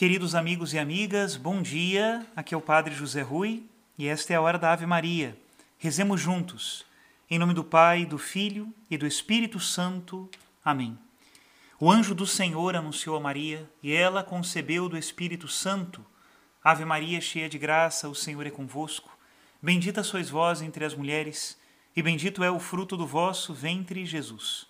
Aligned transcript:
Queridos 0.00 0.34
amigos 0.34 0.72
e 0.72 0.78
amigas, 0.78 1.36
bom 1.36 1.60
dia. 1.60 2.26
Aqui 2.34 2.54
é 2.54 2.56
o 2.56 2.60
Padre 2.62 2.94
José 2.94 3.20
Rui 3.20 3.64
e 3.98 4.08
esta 4.08 4.32
é 4.32 4.36
a 4.36 4.40
hora 4.40 4.58
da 4.58 4.72
Ave 4.72 4.86
Maria. 4.86 5.36
Rezemos 5.76 6.18
juntos. 6.18 6.86
Em 7.30 7.38
nome 7.38 7.52
do 7.52 7.62
Pai, 7.62 8.06
do 8.06 8.16
Filho 8.16 8.72
e 8.90 8.96
do 8.96 9.06
Espírito 9.06 9.60
Santo. 9.60 10.26
Amém. 10.64 10.98
O 11.78 11.92
anjo 11.92 12.14
do 12.14 12.26
Senhor 12.26 12.74
anunciou 12.74 13.14
a 13.14 13.20
Maria 13.20 13.70
e 13.82 13.92
ela 13.92 14.24
concebeu 14.24 14.88
do 14.88 14.96
Espírito 14.96 15.46
Santo. 15.46 16.02
Ave 16.64 16.86
Maria, 16.86 17.20
cheia 17.20 17.46
de 17.46 17.58
graça, 17.58 18.08
o 18.08 18.14
Senhor 18.14 18.46
é 18.46 18.50
convosco. 18.50 19.14
Bendita 19.60 20.02
sois 20.02 20.30
vós 20.30 20.62
entre 20.62 20.82
as 20.82 20.94
mulheres 20.94 21.58
e 21.94 22.02
bendito 22.02 22.42
é 22.42 22.50
o 22.50 22.58
fruto 22.58 22.96
do 22.96 23.06
vosso 23.06 23.52
ventre, 23.52 24.06
Jesus. 24.06 24.66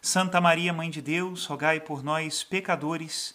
Santa 0.00 0.40
Maria, 0.40 0.72
Mãe 0.72 0.88
de 0.88 1.02
Deus, 1.02 1.44
rogai 1.44 1.80
por 1.80 2.02
nós, 2.02 2.42
pecadores, 2.42 3.34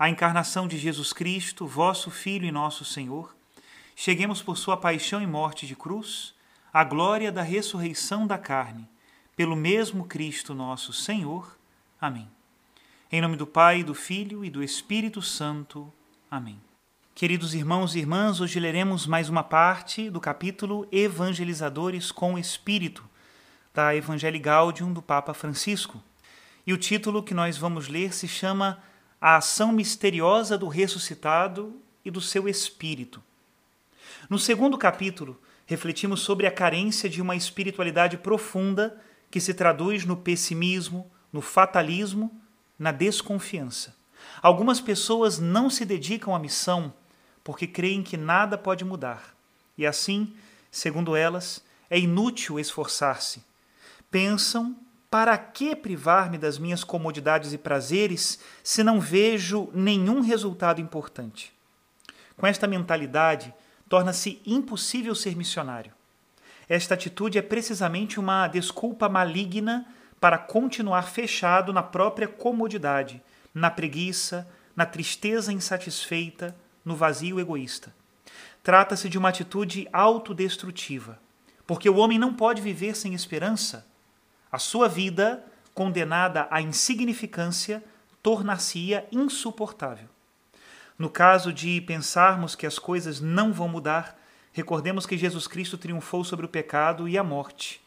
a 0.00 0.08
encarnação 0.08 0.66
de 0.66 0.78
Jesus 0.78 1.12
Cristo, 1.12 1.66
vosso 1.66 2.10
Filho 2.10 2.46
e 2.46 2.50
nosso 2.50 2.86
Senhor, 2.86 3.36
cheguemos 3.94 4.40
por 4.40 4.56
sua 4.56 4.74
paixão 4.74 5.20
e 5.20 5.26
morte 5.26 5.66
de 5.66 5.76
cruz 5.76 6.34
à 6.72 6.82
glória 6.82 7.30
da 7.30 7.42
ressurreição 7.42 8.26
da 8.26 8.38
carne, 8.38 8.88
pelo 9.36 9.54
mesmo 9.54 10.06
Cristo 10.06 10.54
nosso 10.54 10.90
Senhor. 10.90 11.54
Amém. 12.00 12.26
Em 13.12 13.20
nome 13.20 13.36
do 13.36 13.46
Pai, 13.46 13.84
do 13.84 13.94
Filho 13.94 14.42
e 14.42 14.48
do 14.48 14.62
Espírito 14.62 15.20
Santo. 15.20 15.92
Amém. 16.30 16.58
Queridos 17.14 17.52
irmãos 17.52 17.94
e 17.94 17.98
irmãs, 17.98 18.40
hoje 18.40 18.58
leremos 18.58 19.06
mais 19.06 19.28
uma 19.28 19.42
parte 19.42 20.08
do 20.08 20.18
capítulo 20.18 20.88
Evangelizadores 20.90 22.10
com 22.10 22.38
Espírito, 22.38 23.04
da 23.74 23.94
Evangelii 23.94 24.40
Gaudium 24.40 24.94
do 24.94 25.02
Papa 25.02 25.34
Francisco. 25.34 26.02
E 26.66 26.72
o 26.72 26.78
título 26.78 27.22
que 27.22 27.34
nós 27.34 27.58
vamos 27.58 27.86
ler 27.86 28.14
se 28.14 28.26
chama 28.26 28.82
a 29.20 29.36
ação 29.36 29.70
misteriosa 29.72 30.56
do 30.56 30.66
ressuscitado 30.66 31.78
e 32.04 32.10
do 32.10 32.20
seu 32.20 32.48
espírito. 32.48 33.22
No 34.28 34.38
segundo 34.38 34.78
capítulo, 34.78 35.40
refletimos 35.66 36.20
sobre 36.20 36.46
a 36.46 36.50
carência 36.50 37.08
de 37.08 37.20
uma 37.20 37.36
espiritualidade 37.36 38.16
profunda 38.16 39.00
que 39.30 39.40
se 39.40 39.52
traduz 39.52 40.04
no 40.04 40.16
pessimismo, 40.16 41.10
no 41.32 41.40
fatalismo, 41.40 42.30
na 42.78 42.90
desconfiança. 42.90 43.94
Algumas 44.42 44.80
pessoas 44.80 45.38
não 45.38 45.68
se 45.68 45.84
dedicam 45.84 46.34
à 46.34 46.38
missão 46.38 46.92
porque 47.44 47.66
creem 47.66 48.02
que 48.02 48.16
nada 48.16 48.56
pode 48.56 48.84
mudar. 48.84 49.34
E 49.76 49.86
assim, 49.86 50.34
segundo 50.70 51.14
elas, 51.14 51.62
é 51.88 51.98
inútil 51.98 52.58
esforçar-se. 52.58 53.42
Pensam 54.10 54.76
para 55.10 55.36
que 55.36 55.74
privar-me 55.74 56.38
das 56.38 56.56
minhas 56.56 56.84
comodidades 56.84 57.52
e 57.52 57.58
prazeres 57.58 58.38
se 58.62 58.84
não 58.84 59.00
vejo 59.00 59.68
nenhum 59.74 60.20
resultado 60.20 60.80
importante? 60.80 61.52
Com 62.36 62.46
esta 62.46 62.68
mentalidade, 62.68 63.52
torna-se 63.88 64.40
impossível 64.46 65.14
ser 65.16 65.36
missionário. 65.36 65.92
Esta 66.68 66.94
atitude 66.94 67.36
é 67.36 67.42
precisamente 67.42 68.20
uma 68.20 68.46
desculpa 68.46 69.08
maligna 69.08 69.84
para 70.20 70.38
continuar 70.38 71.02
fechado 71.02 71.72
na 71.72 71.82
própria 71.82 72.28
comodidade, 72.28 73.20
na 73.52 73.68
preguiça, 73.68 74.48
na 74.76 74.86
tristeza 74.86 75.52
insatisfeita, 75.52 76.54
no 76.84 76.94
vazio 76.94 77.40
egoísta. 77.40 77.92
Trata-se 78.62 79.08
de 79.08 79.18
uma 79.18 79.30
atitude 79.30 79.88
autodestrutiva, 79.92 81.18
porque 81.66 81.90
o 81.90 81.96
homem 81.96 82.18
não 82.18 82.32
pode 82.32 82.62
viver 82.62 82.94
sem 82.94 83.12
esperança 83.12 83.89
a 84.50 84.58
sua 84.58 84.88
vida, 84.88 85.44
condenada 85.74 86.46
à 86.50 86.60
insignificância, 86.60 87.82
tornar-se-ia 88.22 89.06
insuportável. 89.10 90.08
No 90.98 91.08
caso 91.08 91.52
de 91.52 91.80
pensarmos 91.80 92.54
que 92.54 92.66
as 92.66 92.78
coisas 92.78 93.20
não 93.20 93.52
vão 93.52 93.68
mudar, 93.68 94.18
recordemos 94.52 95.06
que 95.06 95.16
Jesus 95.16 95.46
Cristo 95.46 95.78
triunfou 95.78 96.24
sobre 96.24 96.44
o 96.44 96.48
pecado 96.48 97.08
e 97.08 97.16
a 97.16 97.24
morte 97.24 97.80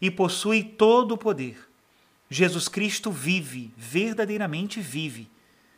e 0.00 0.10
possui 0.10 0.62
todo 0.62 1.12
o 1.12 1.18
poder. 1.18 1.68
Jesus 2.28 2.68
Cristo 2.68 3.10
vive, 3.10 3.72
verdadeiramente 3.76 4.80
vive. 4.80 5.30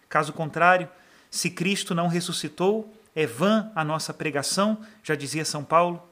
Caso 0.08 0.32
contrário, 0.32 0.88
se 1.30 1.50
Cristo 1.50 1.94
não 1.94 2.06
ressuscitou, 2.06 2.94
é 3.14 3.26
vã 3.26 3.70
a 3.74 3.84
nossa 3.84 4.14
pregação, 4.14 4.78
já 5.02 5.14
dizia 5.14 5.44
São 5.44 5.64
Paulo. 5.64 6.02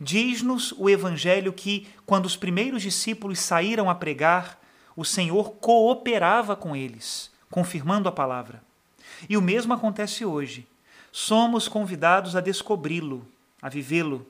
Diz-nos 0.00 0.72
o 0.78 0.88
Evangelho 0.88 1.52
que, 1.52 1.86
quando 2.06 2.24
os 2.24 2.34
primeiros 2.34 2.80
discípulos 2.80 3.38
saíram 3.38 3.90
a 3.90 3.94
pregar, 3.94 4.58
o 4.96 5.04
Senhor 5.04 5.52
cooperava 5.56 6.56
com 6.56 6.74
eles, 6.74 7.30
confirmando 7.50 8.08
a 8.08 8.12
palavra. 8.12 8.62
E 9.28 9.36
o 9.36 9.42
mesmo 9.42 9.74
acontece 9.74 10.24
hoje. 10.24 10.66
Somos 11.12 11.68
convidados 11.68 12.34
a 12.34 12.40
descobri-lo, 12.40 13.28
a 13.60 13.68
vivê-lo. 13.68 14.26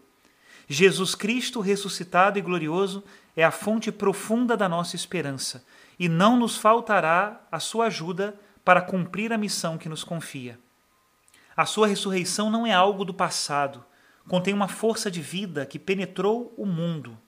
Jesus 0.69 1.15
Cristo 1.15 1.61
ressuscitado 1.61 2.39
e 2.39 2.43
glorioso 2.43 3.05
é 3.37 3.45
a 3.45 3.51
fonte 3.53 3.93
profunda 3.93 4.57
da 4.57 4.69
nossa 4.69 4.97
esperança, 4.97 5.65
e 5.99 6.09
não 6.09 6.37
nos 6.37 6.57
faltará 6.57 7.41
a 7.51 7.61
sua 7.61 7.87
ajuda 7.87 8.35
para 8.65 8.81
cumprir 8.81 9.33
a 9.33 9.39
missão 9.39 9.79
que 9.79 9.89
nos 9.89 10.03
confia. 10.03 10.59
A 11.57 11.65
sua 11.65 11.87
ressurreição 11.87 12.51
não 12.51 12.67
é 12.67 12.73
algo 12.73 13.05
do 13.05 13.15
passado, 13.15 13.85
contém 14.31 14.55
uma 14.55 14.69
força 14.69 15.11
de 15.11 15.21
vida 15.21 15.67
que 15.67 15.77
penetrou 15.77 16.55
o 16.57 16.65
mundo. 16.65 17.19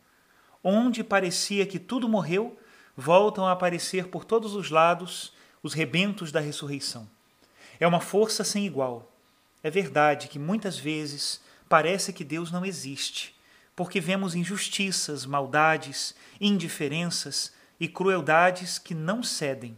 Onde 0.63 1.03
parecia 1.03 1.67
que 1.67 1.81
tudo 1.81 2.09
morreu, 2.09 2.57
voltam 2.97 3.45
a 3.45 3.51
aparecer 3.51 4.07
por 4.07 4.25
todos 4.25 4.55
os 4.55 4.71
lados 4.71 5.33
os 5.65 5.75
rebentos 5.75 6.31
da 6.31 6.39
ressurreição. 6.39 7.11
É 7.81 7.89
uma 7.89 7.99
força 7.99 8.45
sem 8.45 8.65
igual. 8.65 9.13
É 9.65 9.69
verdade 9.69 10.29
que 10.29 10.39
muitas 10.39 10.79
vezes 10.79 11.41
parece 11.69 12.13
que 12.13 12.23
Deus 12.23 12.53
não 12.53 12.65
existe, 12.65 13.35
porque 13.75 13.99
vemos 13.99 14.37
injustiças, 14.37 15.27
maldades, 15.27 16.15
indiferenças 16.41 17.53
e 17.81 17.89
crueldades 17.89 18.79
que 18.79 18.95
não 18.95 19.25
cedem. 19.25 19.77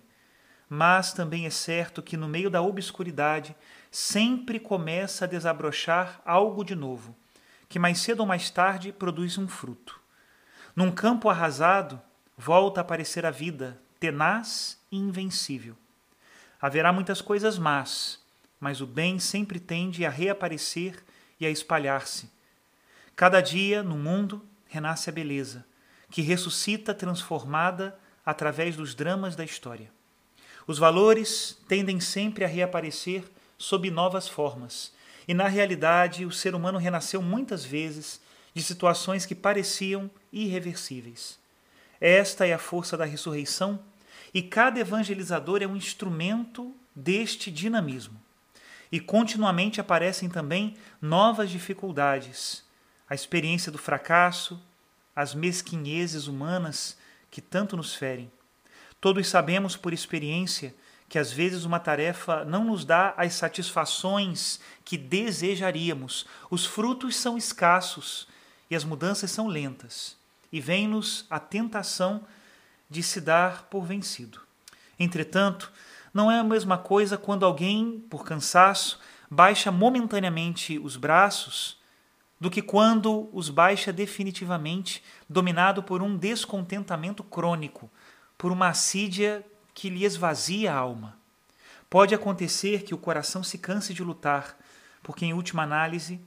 Mas 0.69 1.15
também 1.15 1.47
é 1.47 1.51
certo 1.51 2.03
que 2.03 2.19
no 2.19 2.29
meio 2.29 2.51
da 2.51 2.61
obscuridade 2.61 3.57
sempre 3.95 4.59
começa 4.59 5.25
a 5.25 5.29
desabrochar 5.29 6.21
algo 6.27 6.65
de 6.65 6.75
novo, 6.75 7.15
que 7.69 7.79
mais 7.79 8.01
cedo 8.01 8.21
ou 8.21 8.27
mais 8.27 8.51
tarde 8.51 8.91
produz 8.91 9.39
um 9.39 9.47
fruto. 9.47 10.01
Num 10.75 10.91
campo 10.91 11.31
arrasado, 11.31 12.03
volta 12.37 12.81
a 12.81 12.83
aparecer 12.83 13.25
a 13.25 13.31
vida, 13.31 13.81
tenaz 14.01 14.81
e 14.91 14.97
invencível. 14.97 15.77
Haverá 16.61 16.93
muitas 16.93 17.21
coisas 17.21 17.57
más, 17.57 18.19
mas 18.59 18.81
o 18.81 18.87
bem 18.87 19.21
sempre 19.21 19.61
tende 19.61 20.05
a 20.05 20.11
reaparecer 20.11 21.01
e 21.39 21.47
a 21.47 21.51
espalhar-se. 21.51 22.29
Cada 23.15 23.41
dia, 23.41 23.81
no 23.81 23.97
mundo, 23.97 24.45
renasce 24.67 25.09
a 25.09 25.13
beleza, 25.13 25.65
que 26.11 26.21
ressuscita 26.21 26.93
transformada 26.93 27.97
através 28.27 28.75
dos 28.75 28.93
dramas 28.93 29.37
da 29.37 29.45
história. 29.45 29.89
Os 30.67 30.79
valores 30.79 31.57
tendem 31.69 32.01
sempre 32.01 32.45
a 32.45 32.49
reaparecer 32.49 33.23
sob 33.59 33.91
novas 33.91 34.29
formas. 34.29 34.93
E 35.27 35.35
na 35.35 35.49
realidade, 35.49 36.25
o 36.25 36.33
ser 36.33 36.55
humano 36.55 36.79
renasceu 36.79 37.23
muitas 37.23 37.65
vezes 37.65 38.21
de 38.55 38.63
situações 38.63 39.27
que 39.27 39.35
pareciam 39.35 40.11
irreversíveis. 40.33 41.39
Esta 42.01 42.47
é 42.47 42.53
a 42.53 42.59
força 42.59 42.97
da 42.97 43.05
ressurreição 43.05 43.81
e 44.33 44.43
cada 44.43 44.81
evangelizador 44.81 45.63
é 45.63 45.67
um 45.67 45.77
instrumento 45.77 46.75
deste 46.95 47.51
dinamismo. 47.51 48.21
e 48.93 49.01
continuamente 49.01 49.81
aparecem 49.81 50.29
também 50.29 50.77
novas 51.03 51.51
dificuldades. 51.51 52.63
A 53.11 53.15
experiência 53.15 53.73
do 53.73 53.79
fracasso, 53.79 54.63
as 55.17 55.35
mesquinhezes 55.35 56.29
humanas 56.29 56.97
que 57.29 57.41
tanto 57.41 57.77
nos 57.77 57.93
ferem. 57.93 58.31
Todos 59.01 59.27
sabemos 59.27 59.77
por 59.77 59.93
experiência 59.93 60.73
que 61.15 61.19
às 61.21 61.31
vezes 61.31 61.65
uma 61.65 61.79
tarefa 61.79 62.45
não 62.45 62.65
nos 62.65 62.85
dá 62.85 63.15
as 63.17 63.35
satisfações 63.35 64.59
que 64.85 64.99
desejaríamos, 64.99 66.27
os 66.51 66.67
frutos 66.67 67.15
são 67.15 67.39
escassos 67.39 68.27
e 68.69 68.75
as 68.75 68.83
mudanças 68.83 69.31
são 69.31 69.47
lentas, 69.47 70.17
e 70.51 70.61
vem-nos 70.61 71.25
a 71.31 71.39
tentação 71.39 72.23
de 72.91 73.01
se 73.01 73.21
dar 73.21 73.69
por 73.71 73.85
vencido. 73.85 74.41
Entretanto, 74.99 75.71
não 76.13 76.29
é 76.29 76.41
a 76.41 76.43
mesma 76.43 76.77
coisa 76.77 77.17
quando 77.17 77.47
alguém, 77.47 78.05
por 78.11 78.25
cansaço, 78.25 78.99
baixa 79.31 79.71
momentaneamente 79.71 80.81
os 80.81 80.97
braços 80.97 81.79
do 82.41 82.51
que 82.51 82.61
quando 82.61 83.31
os 83.33 83.51
baixa 83.51 83.93
definitivamente, 83.93 85.01
dominado 85.29 85.81
por 85.81 86.03
um 86.03 86.17
descontentamento 86.17 87.23
crônico, 87.23 87.89
por 88.37 88.51
uma 88.51 88.67
assídia 88.67 89.47
que 89.75 89.91
lhe 89.91 90.05
esvazia 90.05 90.73
a 90.73 90.77
alma. 90.77 91.19
Pode 91.91 92.15
acontecer 92.15 92.85
que 92.85 92.95
o 92.95 92.99
coração 92.99 93.43
se 93.43 93.59
canse 93.59 93.93
de 93.93 94.03
lutar, 94.03 94.57
porque, 95.03 95.27
em 95.27 95.35
última 95.35 95.63
análise, 95.63 96.21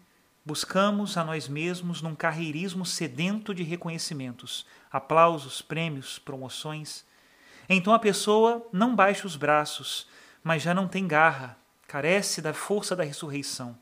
buscamos 0.46 1.18
a 1.18 1.24
nós 1.24 1.48
mesmos 1.48 2.02
num 2.02 2.14
carreirismo 2.14 2.86
sedento 2.86 3.56
de 3.56 3.64
reconhecimentos, 3.64 4.66
aplausos, 4.92 5.62
prêmios, 5.62 6.20
promoções 6.20 7.06
então 7.70 7.94
a 7.94 8.00
pessoa 8.00 8.66
não 8.72 8.96
baixa 8.96 9.28
os 9.28 9.36
braços, 9.36 10.08
mas 10.44 10.62
já 10.62 10.74
não 10.74 10.88
tem 10.88 11.06
garra, 11.06 11.58
carece 11.88 12.42
da 12.42 12.54
força 12.54 12.96
da 12.96 13.04
ressurreição. 13.04 13.78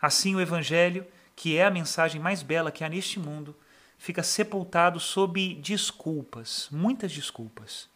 Assim 0.00 0.34
o 0.34 0.40
Evangelho, 0.40 1.06
que 1.34 1.56
é 1.56 1.64
a 1.64 1.70
mensagem 1.70 2.20
mais 2.20 2.42
bela 2.42 2.72
que 2.72 2.82
há 2.82 2.88
neste 2.88 3.20
mundo, 3.20 3.56
fica 3.96 4.22
sepultado 4.22 4.98
sob 4.98 5.54
desculpas, 5.54 6.68
muitas 6.70 7.12
desculpas. 7.12 7.88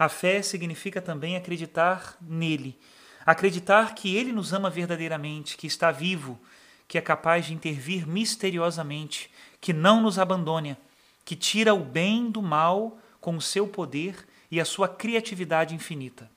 A 0.00 0.08
fé 0.08 0.40
significa 0.40 0.98
também 1.02 1.36
acreditar 1.36 2.16
nele, 2.22 2.78
acreditar 3.26 3.94
que 3.94 4.16
ele 4.16 4.32
nos 4.32 4.50
ama 4.54 4.70
verdadeiramente, 4.70 5.58
que 5.58 5.66
está 5.66 5.90
vivo, 5.90 6.40
que 6.88 6.96
é 6.96 7.02
capaz 7.02 7.44
de 7.44 7.52
intervir 7.52 8.08
misteriosamente, 8.08 9.30
que 9.60 9.74
não 9.74 10.00
nos 10.00 10.18
abandona, 10.18 10.78
que 11.22 11.36
tira 11.36 11.74
o 11.74 11.84
bem 11.84 12.30
do 12.30 12.40
mal 12.40 12.98
com 13.20 13.36
o 13.36 13.42
seu 13.42 13.68
poder 13.68 14.26
e 14.50 14.58
a 14.58 14.64
sua 14.64 14.88
criatividade 14.88 15.74
infinita. 15.74 16.30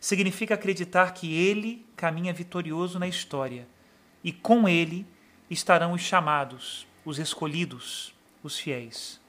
Significa 0.00 0.54
acreditar 0.54 1.12
que 1.12 1.34
ele 1.34 1.84
caminha 1.94 2.32
vitorioso 2.32 2.98
na 2.98 3.06
história 3.06 3.68
e 4.24 4.32
com 4.32 4.66
ele 4.66 5.06
estarão 5.50 5.92
os 5.92 6.00
chamados, 6.00 6.86
os 7.04 7.18
escolhidos, 7.18 8.14
os 8.42 8.58
fiéis. 8.58 9.20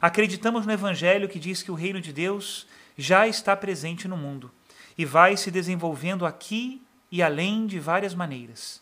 Acreditamos 0.00 0.66
no 0.66 0.72
Evangelho 0.72 1.28
que 1.28 1.38
diz 1.38 1.62
que 1.62 1.70
o 1.70 1.76
reino 1.76 2.00
de 2.00 2.12
Deus 2.12 2.66
já 2.96 3.26
está 3.26 3.56
presente 3.56 4.06
no 4.06 4.16
mundo 4.16 4.50
e 4.96 5.04
vai 5.04 5.36
se 5.36 5.50
desenvolvendo 5.50 6.26
aqui 6.26 6.82
e 7.10 7.22
além 7.22 7.66
de 7.66 7.78
várias 7.78 8.14
maneiras. 8.14 8.80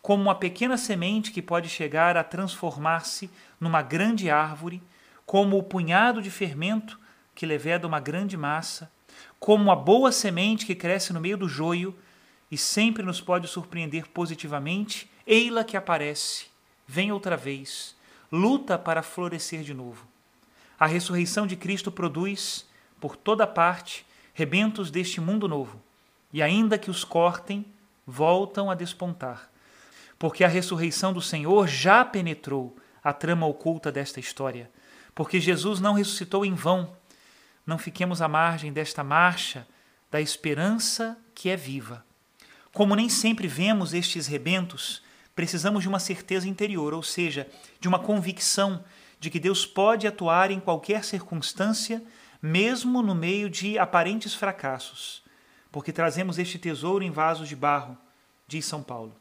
Como 0.00 0.22
uma 0.22 0.34
pequena 0.34 0.76
semente 0.76 1.30
que 1.30 1.40
pode 1.40 1.68
chegar 1.68 2.16
a 2.16 2.24
transformar-se 2.24 3.30
numa 3.60 3.82
grande 3.82 4.28
árvore, 4.30 4.82
como 5.24 5.56
o 5.56 5.62
punhado 5.62 6.20
de 6.20 6.30
fermento 6.30 6.98
que 7.34 7.46
leveda 7.46 7.86
uma 7.86 8.00
grande 8.00 8.36
massa, 8.36 8.90
como 9.38 9.70
a 9.70 9.76
boa 9.76 10.12
semente 10.12 10.66
que 10.66 10.74
cresce 10.74 11.12
no 11.12 11.20
meio 11.20 11.36
do 11.36 11.48
joio 11.48 11.96
e 12.50 12.58
sempre 12.58 13.02
nos 13.02 13.20
pode 13.20 13.48
surpreender 13.48 14.08
positivamente, 14.08 15.10
ei-la 15.26 15.64
que 15.64 15.76
aparece, 15.76 16.46
vem 16.86 17.12
outra 17.12 17.36
vez, 17.36 17.96
luta 18.30 18.78
para 18.78 19.02
florescer 19.02 19.62
de 19.62 19.72
novo. 19.72 20.06
A 20.78 20.86
ressurreição 20.86 21.46
de 21.46 21.56
Cristo 21.56 21.92
produz, 21.92 22.66
por 23.02 23.16
toda 23.16 23.48
parte, 23.48 24.06
rebentos 24.32 24.88
deste 24.88 25.20
mundo 25.20 25.48
novo, 25.48 25.82
e 26.32 26.40
ainda 26.40 26.78
que 26.78 26.88
os 26.88 27.02
cortem, 27.02 27.66
voltam 28.06 28.70
a 28.70 28.76
despontar. 28.76 29.50
Porque 30.20 30.44
a 30.44 30.48
ressurreição 30.48 31.12
do 31.12 31.20
Senhor 31.20 31.66
já 31.66 32.04
penetrou 32.04 32.76
a 33.02 33.12
trama 33.12 33.44
oculta 33.44 33.90
desta 33.90 34.20
história, 34.20 34.70
porque 35.16 35.40
Jesus 35.40 35.80
não 35.80 35.94
ressuscitou 35.94 36.46
em 36.46 36.54
vão, 36.54 36.92
não 37.66 37.76
fiquemos 37.76 38.22
à 38.22 38.28
margem 38.28 38.72
desta 38.72 39.02
marcha 39.02 39.66
da 40.08 40.20
esperança 40.20 41.18
que 41.34 41.50
é 41.50 41.56
viva. 41.56 42.06
Como 42.72 42.94
nem 42.94 43.08
sempre 43.08 43.48
vemos 43.48 43.92
estes 43.92 44.28
rebentos, 44.28 45.02
precisamos 45.34 45.82
de 45.82 45.88
uma 45.88 45.98
certeza 45.98 46.48
interior, 46.48 46.94
ou 46.94 47.02
seja, 47.02 47.48
de 47.80 47.88
uma 47.88 47.98
convicção 47.98 48.84
de 49.18 49.28
que 49.28 49.40
Deus 49.40 49.66
pode 49.66 50.06
atuar 50.06 50.52
em 50.52 50.60
qualquer 50.60 51.02
circunstância, 51.02 52.00
mesmo 52.42 53.00
no 53.00 53.14
meio 53.14 53.48
de 53.48 53.78
aparentes 53.78 54.34
fracassos, 54.34 55.22
porque 55.70 55.92
trazemos 55.92 56.40
este 56.40 56.58
tesouro 56.58 57.04
em 57.04 57.10
vasos 57.10 57.48
de 57.48 57.54
barro, 57.54 57.96
diz 58.48 58.66
São 58.66 58.82
Paulo. 58.82 59.14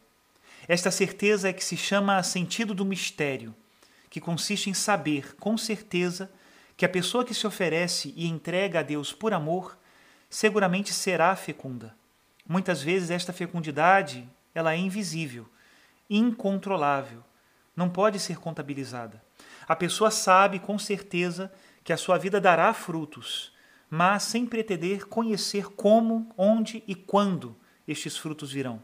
Esta 0.68 0.90
certeza 0.90 1.48
é 1.50 1.54
que 1.54 1.64
se 1.64 1.78
chama 1.78 2.22
sentido 2.24 2.74
do 2.74 2.84
mistério, 2.84 3.56
que 4.10 4.20
consiste 4.20 4.70
em 4.70 4.74
saber 4.74 5.36
com 5.36 5.56
certeza 5.56 6.32
que 6.76 6.84
a 6.84 6.90
pessoa 6.90 7.24
que 7.24 7.34
se 7.34 7.46
oferece 7.46 8.12
e 8.18 8.28
entrega 8.28 8.80
a 8.80 8.84
Deus 8.84 9.14
por 9.14 9.34
amor 9.34 9.78
seguramente 10.30 10.92
será 10.92 11.36
fecunda. 11.36 11.96
Muitas 12.48 12.82
vezes 12.82 13.12
esta 13.12 13.32
fecundidade, 13.32 14.28
ela 14.54 14.74
é 14.74 14.78
invisível, 14.78 15.48
incontrolável, 16.10 17.24
não 17.76 17.90
pode 17.90 18.20
ser 18.20 18.38
contabilizada. 18.38 19.24
A 19.68 19.76
pessoa 19.76 20.10
sabe 20.10 20.60
com 20.60 20.78
certeza 20.80 21.52
que 21.84 21.94
a 21.94 21.98
sua 21.98 22.18
vida 22.18 22.40
dará 22.40 22.74
frutos, 22.74 23.52
mas 23.90 24.24
sem 24.24 24.46
pretender 24.46 25.08
conhecer 25.08 25.66
como, 25.70 26.32
onde 26.38 26.84
e 26.88 26.96
quando 26.96 27.56
estes 27.88 28.18
frutos 28.18 28.52
virão. 28.52 28.82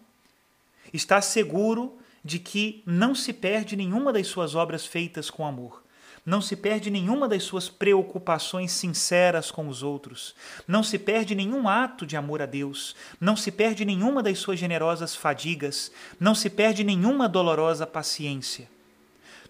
Está 0.94 1.22
seguro 1.22 1.98
de 2.24 2.40
que 2.40 2.84
não 2.86 3.16
se 3.16 3.32
perde 3.32 3.76
nenhuma 3.76 4.12
das 4.12 4.28
suas 4.28 4.56
obras 4.56 4.86
feitas 4.86 5.30
com 5.30 5.46
amor 5.46 5.84
não 6.28 6.42
se 6.42 6.58
perde 6.58 6.92
nenhuma 6.92 7.26
das 7.26 7.44
suas 7.44 7.70
preocupações 7.70 8.74
sinceras 8.74 9.50
com 9.50 9.70
os 9.70 9.82
outros, 9.82 10.36
não 10.68 10.84
se 10.84 11.00
perde 11.00 11.34
nenhum 11.34 11.70
ato 11.70 12.06
de 12.06 12.18
amor 12.18 12.42
a 12.42 12.46
Deus, 12.46 12.98
não 13.18 13.38
se 13.38 13.50
perde 13.50 13.86
nenhuma 13.86 14.22
das 14.22 14.38
suas 14.38 14.60
generosas 14.60 15.16
fadigas, 15.16 15.90
não 16.20 16.36
se 16.36 16.50
perde 16.50 16.84
nenhuma 16.84 17.30
dolorosa 17.30 17.88
paciência. 17.88 18.70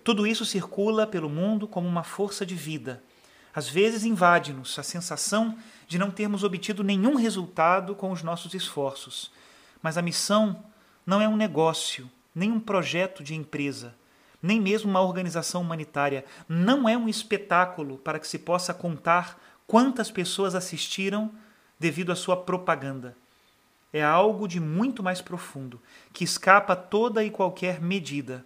Tudo 0.04 0.28
isso 0.28 0.46
circula 0.46 1.08
pelo 1.08 1.28
mundo 1.28 1.68
como 1.68 1.88
uma 1.88 2.04
força 2.04 2.46
de 2.46 2.54
vida. 2.54 3.02
Às 3.54 3.70
vezes 3.70 4.04
invade-nos 4.04 4.78
a 4.78 4.84
sensação 4.84 5.58
de 5.88 5.98
não 5.98 6.12
termos 6.12 6.44
obtido 6.44 6.84
nenhum 6.84 7.16
resultado 7.16 7.96
com 7.96 8.12
os 8.12 8.24
nossos 8.24 8.54
esforços. 8.54 9.32
Mas 9.82 9.98
a 9.98 10.02
missão 10.02 10.64
não 11.06 11.22
é 11.22 11.28
um 11.28 11.38
negócio, 11.38 12.10
nem 12.36 12.52
um 12.52 12.60
projeto 12.60 13.24
de 13.24 13.34
empresa 13.34 13.96
nem 14.42 14.62
mesmo 14.62 14.90
uma 14.90 15.02
organização 15.02 15.62
humanitária. 15.62 16.24
Não 16.48 16.88
é 16.88 16.98
um 16.98 17.10
espetáculo 17.10 17.98
para 17.98 18.20
que 18.20 18.28
se 18.28 18.40
possa 18.40 18.74
contar 18.74 19.40
quantas 19.66 20.12
pessoas 20.12 20.56
assistiram 20.56 21.32
devido 21.80 22.12
à 22.12 22.16
sua 22.16 22.38
propaganda. 22.38 23.16
É 23.92 24.04
algo 24.04 24.48
de 24.48 24.60
muito 24.60 25.02
mais 25.02 25.22
profundo, 25.22 25.82
que 26.14 26.24
escapa 26.24 26.76
toda 26.76 27.24
e 27.24 27.30
qualquer 27.30 27.82
medida. 27.82 28.46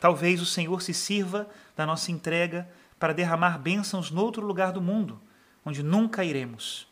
Talvez 0.00 0.40
o 0.40 0.46
Senhor 0.46 0.82
se 0.82 0.92
sirva 0.92 1.48
da 1.76 1.86
nossa 1.86 2.10
entrega 2.10 2.68
para 2.98 3.12
derramar 3.12 3.58
bênçãos 3.58 4.10
noutro 4.10 4.44
lugar 4.44 4.72
do 4.72 4.80
mundo, 4.80 5.20
onde 5.64 5.82
nunca 5.82 6.24
iremos. 6.24 6.86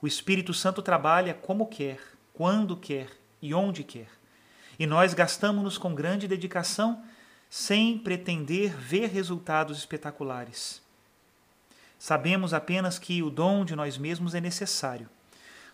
O 0.00 0.06
Espírito 0.06 0.52
Santo 0.52 0.82
trabalha 0.82 1.34
como 1.34 1.66
quer, 1.66 2.00
quando 2.32 2.76
quer 2.76 3.08
e 3.40 3.54
onde 3.54 3.82
quer. 3.82 4.08
E 4.78 4.86
nós 4.86 5.14
gastamos-nos 5.14 5.78
com 5.78 5.94
grande 5.94 6.28
dedicação 6.28 7.02
sem 7.48 7.98
pretender 7.98 8.76
ver 8.76 9.08
resultados 9.08 9.78
espetaculares. 9.78 10.82
Sabemos 11.98 12.52
apenas 12.52 12.98
que 12.98 13.22
o 13.22 13.30
dom 13.30 13.64
de 13.64 13.74
nós 13.74 13.96
mesmos 13.96 14.34
é 14.34 14.40
necessário. 14.40 15.08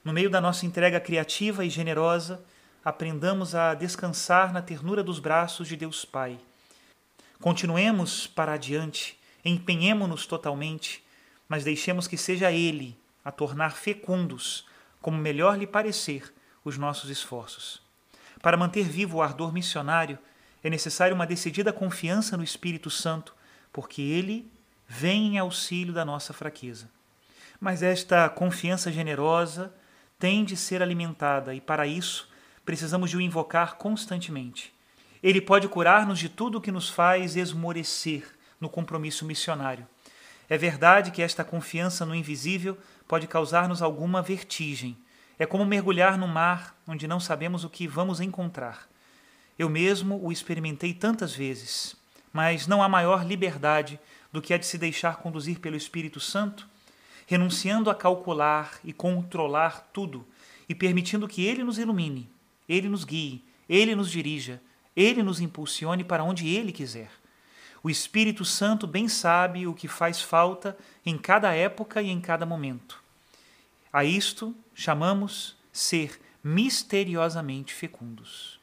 No 0.04 0.12
meio 0.12 0.30
da 0.30 0.40
nossa 0.40 0.66
entrega 0.66 1.00
criativa 1.00 1.64
e 1.64 1.70
generosa, 1.70 2.44
aprendamos 2.84 3.54
a 3.54 3.74
descansar 3.74 4.52
na 4.52 4.62
ternura 4.62 5.02
dos 5.02 5.18
braços 5.18 5.66
de 5.66 5.76
Deus 5.76 6.04
Pai. 6.04 6.38
Continuemos 7.40 8.26
para 8.26 8.52
adiante, 8.52 9.18
empenhemo-nos 9.44 10.26
totalmente, 10.26 11.04
mas 11.48 11.64
deixemos 11.64 12.06
que 12.06 12.16
seja 12.16 12.50
Ele 12.50 12.96
a 13.24 13.30
tornar 13.30 13.76
fecundos, 13.76 14.66
como 15.00 15.18
melhor 15.18 15.58
lhe 15.58 15.66
parecer, 15.66 16.32
os 16.64 16.78
nossos 16.78 17.10
esforços. 17.10 17.82
Para 18.40 18.56
manter 18.56 18.84
vivo 18.84 19.18
o 19.18 19.22
ardor 19.22 19.52
missionário, 19.52 20.18
é 20.62 20.70
necessária 20.70 21.14
uma 21.14 21.26
decidida 21.26 21.72
confiança 21.72 22.36
no 22.36 22.44
Espírito 22.44 22.90
Santo, 22.90 23.34
porque 23.72 24.02
ele 24.02 24.50
vem 24.86 25.34
em 25.34 25.38
auxílio 25.38 25.92
da 25.92 26.04
nossa 26.04 26.32
fraqueza. 26.32 26.88
Mas 27.60 27.82
esta 27.82 28.28
confiança 28.28 28.92
generosa 28.92 29.74
tem 30.18 30.44
de 30.44 30.56
ser 30.56 30.82
alimentada 30.82 31.54
e, 31.54 31.60
para 31.60 31.86
isso, 31.86 32.28
precisamos 32.64 33.10
de 33.10 33.16
o 33.16 33.20
invocar 33.20 33.76
constantemente. 33.76 34.72
Ele 35.22 35.40
pode 35.40 35.68
curar-nos 35.68 36.18
de 36.18 36.28
tudo 36.28 36.58
o 36.58 36.60
que 36.60 36.72
nos 36.72 36.88
faz 36.88 37.36
esmorecer 37.36 38.24
no 38.62 38.70
compromisso 38.70 39.24
missionário. 39.26 39.84
É 40.48 40.56
verdade 40.56 41.10
que 41.10 41.20
esta 41.20 41.42
confiança 41.42 42.06
no 42.06 42.14
invisível 42.14 42.78
pode 43.08 43.26
causar-nos 43.26 43.82
alguma 43.82 44.22
vertigem. 44.22 44.96
É 45.36 45.44
como 45.44 45.66
mergulhar 45.66 46.16
no 46.16 46.28
mar 46.28 46.80
onde 46.86 47.08
não 47.08 47.18
sabemos 47.18 47.64
o 47.64 47.68
que 47.68 47.88
vamos 47.88 48.20
encontrar. 48.20 48.88
Eu 49.58 49.68
mesmo 49.68 50.24
o 50.24 50.30
experimentei 50.30 50.94
tantas 50.94 51.34
vezes, 51.34 51.96
mas 52.32 52.68
não 52.68 52.82
há 52.82 52.88
maior 52.88 53.26
liberdade 53.26 53.98
do 54.30 54.40
que 54.40 54.54
a 54.54 54.58
de 54.58 54.64
se 54.64 54.78
deixar 54.78 55.16
conduzir 55.16 55.58
pelo 55.58 55.76
Espírito 55.76 56.20
Santo, 56.20 56.68
renunciando 57.26 57.90
a 57.90 57.94
calcular 57.96 58.78
e 58.84 58.92
controlar 58.92 59.90
tudo 59.92 60.24
e 60.68 60.74
permitindo 60.74 61.26
que 61.26 61.44
Ele 61.44 61.64
nos 61.64 61.78
ilumine, 61.78 62.30
Ele 62.68 62.88
nos 62.88 63.04
guie, 63.04 63.44
Ele 63.68 63.96
nos 63.96 64.08
dirija, 64.08 64.62
Ele 64.94 65.22
nos 65.22 65.40
impulsione 65.40 66.04
para 66.04 66.22
onde 66.22 66.46
Ele 66.48 66.70
quiser. 66.70 67.10
O 67.82 67.90
Espírito 67.90 68.44
Santo 68.44 68.86
bem 68.86 69.08
sabe 69.08 69.66
o 69.66 69.74
que 69.74 69.88
faz 69.88 70.20
falta 70.20 70.76
em 71.04 71.18
cada 71.18 71.52
época 71.52 72.00
e 72.00 72.10
em 72.10 72.20
cada 72.20 72.46
momento. 72.46 73.02
A 73.92 74.04
isto 74.04 74.54
chamamos 74.74 75.56
ser 75.72 76.20
misteriosamente 76.42 77.74
fecundos. 77.74 78.61